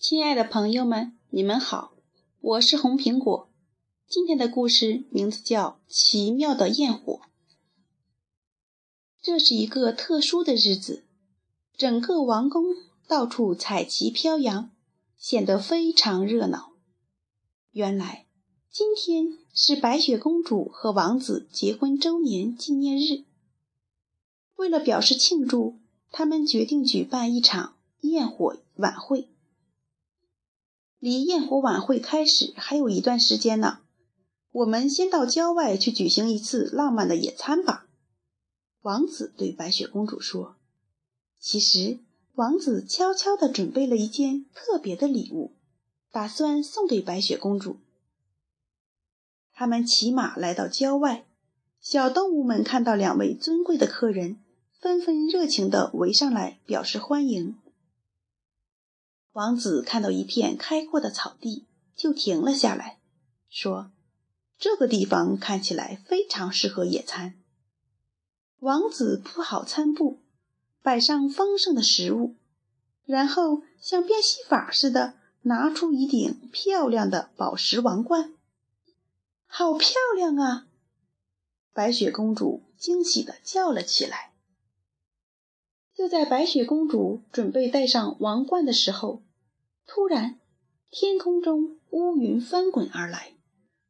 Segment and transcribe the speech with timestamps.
[0.00, 1.92] 亲爱的朋友们，你们好，
[2.40, 3.50] 我是红苹果。
[4.08, 7.12] 今天的故事名字叫《奇妙的焰火》。
[9.20, 11.04] 这是一个特殊的日子，
[11.76, 12.64] 整个王宫
[13.06, 14.70] 到处彩旗飘扬，
[15.18, 16.72] 显得非常热闹。
[17.72, 18.24] 原来，
[18.70, 23.24] 今天是白雪公主和王子结婚周年纪念日。
[24.56, 25.78] 为了表示庆祝，
[26.10, 29.28] 他们决定举办一场焰火晚会。
[31.00, 33.78] 离焰火晚会开始还有一段时间呢，
[34.52, 37.86] 我们先到郊外去举行一次浪漫的野餐吧。
[38.82, 40.56] 王子对白雪公主说
[41.40, 42.00] ：“其实，
[42.34, 45.52] 王子悄悄地准备了一件特别的礼物，
[46.12, 47.78] 打算送给白雪公主。”
[49.54, 51.24] 他们骑马来到郊外，
[51.80, 54.38] 小动物们看到两位尊贵的客人，
[54.78, 57.56] 纷纷热情地围上来表示欢迎。
[59.40, 61.64] 王子看到一片开阔的草地，
[61.96, 62.98] 就停了下来，
[63.48, 63.90] 说
[64.60, 67.40] ：“这个地方看起来非常适合野餐。”
[68.60, 70.18] 王子铺好餐布，
[70.82, 72.34] 摆上丰盛的食物，
[73.06, 78.34] 然后像变戏法似的拿出一顶漂亮的宝石王冠。
[79.46, 80.66] 好漂亮啊！
[81.72, 84.34] 白雪公主惊喜地叫了起来。
[85.94, 89.22] 就在白雪公主准备戴上王冠的时候，
[89.92, 90.38] 突然，
[90.88, 93.34] 天空中乌云翻滚而来，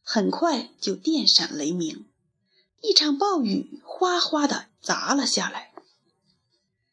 [0.00, 2.06] 很快就电闪雷鸣，
[2.80, 5.74] 一场暴雨哗哗的砸了下来。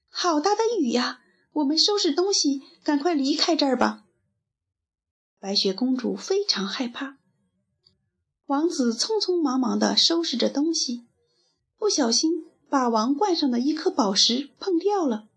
[0.09, 1.21] 好大的雨呀！
[1.53, 4.03] 我们收拾东西，赶快离开这儿吧。
[5.39, 7.17] 白雪公主非常害怕。
[8.47, 11.05] 王子匆匆忙忙地收拾着东西，
[11.77, 12.45] 不小心。
[12.69, 15.29] 把王冠上的一颗宝石碰掉了，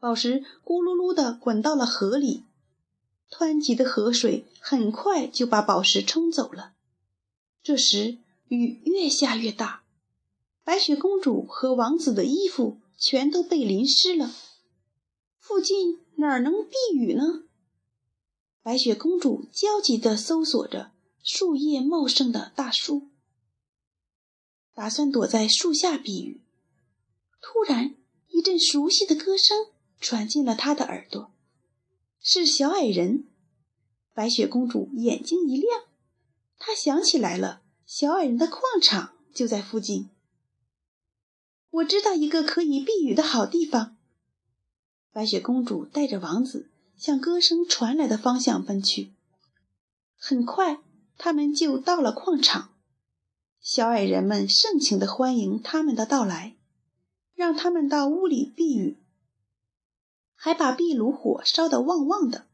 [0.00, 2.42] 宝石咕噜噜地滚到了河里，
[3.30, 6.72] 湍急的河水很快就把宝石冲走了。
[7.62, 9.82] 这时雨越下越大，
[10.64, 14.34] 白雪公主和王子的衣服全都被淋湿了。
[15.38, 17.44] 附近哪能避雨呢？
[18.62, 20.92] 白雪公主焦急地搜索着
[21.22, 23.08] 树叶茂盛的大树。
[24.74, 26.40] 打算躲在树下避雨，
[27.40, 27.94] 突然
[28.28, 29.66] 一阵熟悉的歌声
[30.00, 31.30] 传进了她的耳朵，
[32.20, 33.24] 是小矮人。
[34.18, 35.82] 白雪公主眼睛一亮，
[36.58, 40.10] 她想起来了，小矮人的矿场就在附近。
[41.70, 43.96] 我知道一个可以避雨的好地方。
[45.12, 49.12] 白雪公主带着王子向歌声传来的方向奔去，
[50.16, 50.80] 很快
[51.16, 52.74] 他们就到了矿场。
[53.60, 56.56] 小矮人们盛情地欢迎他们的到来，
[57.36, 58.98] 让他们到屋里避雨，
[60.34, 62.47] 还把壁炉火烧得旺旺的，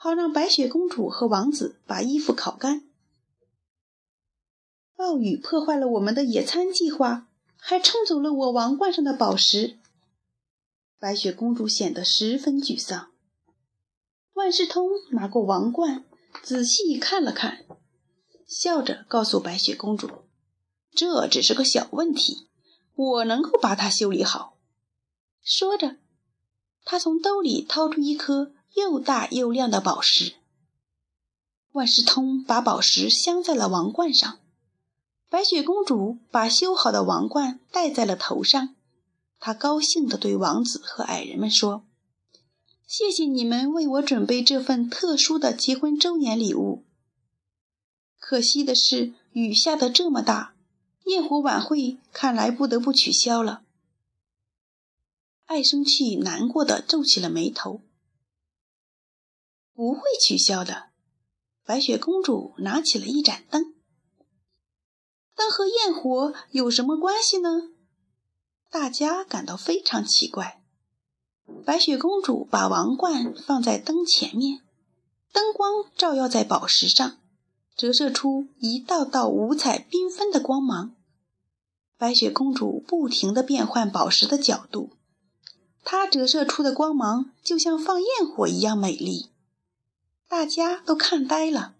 [0.00, 2.84] 好让白雪公主和王子把衣服烤干。
[4.94, 7.26] 暴雨破坏了我们的野餐计划，
[7.56, 9.76] 还冲走了我王冠上的宝石。
[11.00, 13.10] 白雪公主显得十分沮丧。
[14.34, 16.04] 万事通拿过王冠，
[16.44, 17.66] 仔细看了看，
[18.46, 20.08] 笑着告诉白雪公主。
[20.92, 22.48] 这只是个小问题，
[22.94, 24.56] 我能够把它修理好。
[25.42, 25.96] 说着，
[26.84, 30.34] 他从兜里掏出一颗又大又亮的宝石。
[31.72, 34.38] 万事通把宝石镶在了王冠上，
[35.28, 38.74] 白雪公主把修好的王冠戴在了头上。
[39.38, 41.84] 她高兴地对王子和矮人们说
[42.86, 46.84] ：“谢谢你们为我准备这份特殊的结婚周年礼物。
[48.18, 50.54] 可惜的是，雨下得这么大。”
[51.08, 53.62] 焰火晚会看来不得不取消了。
[55.46, 57.80] 爱生气难过的皱起了眉头。
[59.78, 60.86] 不会取消的。
[61.64, 63.74] 白雪公主拿起了一盏灯。
[65.36, 67.70] 灯和焰火有什么关系呢？
[68.68, 70.60] 大家感到非常奇怪。
[71.64, 74.62] 白雪公主把王冠放在灯前面，
[75.32, 77.18] 灯光照耀在宝石上，
[77.76, 80.96] 折射出一道道五彩缤纷的光芒。
[81.96, 84.90] 白雪公主不停地变换宝石的角度，
[85.84, 89.30] 它折射出的光芒就像放焰火一样美丽，
[90.28, 91.74] 大家都看呆了。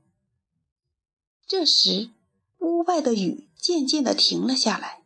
[1.47, 2.11] 这时，
[2.59, 5.03] 屋外的雨渐渐地停了下来。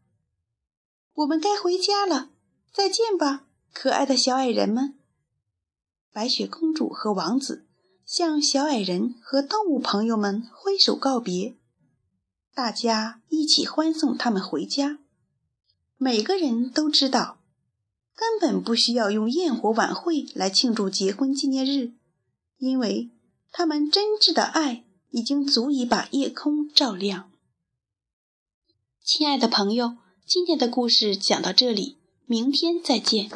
[1.15, 2.31] 我们该回家了，
[2.73, 4.95] 再见吧，可爱的小矮人们！
[6.13, 7.67] 白雪公主和王子
[8.07, 11.57] 向小矮人和动物朋友们挥手告别，
[12.55, 14.99] 大家一起欢送他们回家。
[15.97, 17.39] 每个人都知道，
[18.15, 21.93] 根本不需要用焰火晚会来庆祝结婚纪念日，
[22.59, 23.11] 因为
[23.53, 27.31] 他们真挚的爱已经足以把夜空照亮。
[29.05, 33.31] 亲爱的朋友，今天的故事讲到这里，明天再见。